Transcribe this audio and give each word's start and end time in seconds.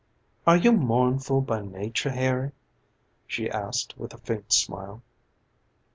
"Are 0.47 0.57
you 0.57 0.71
mournful 0.71 1.41
by 1.41 1.61
nature, 1.61 2.09
Harry?" 2.09 2.53
she 3.27 3.51
asked 3.51 3.95
with 3.99 4.15
a 4.15 4.17
faint 4.17 4.51
smile. 4.51 5.03